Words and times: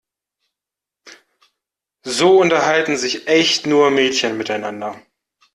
So 2.05 2.41
unterhalten 2.41 2.97
sich 2.97 3.27
echt 3.27 3.67
nur 3.67 3.91
Mädchen 3.91 4.35
miteinander. 4.35 4.99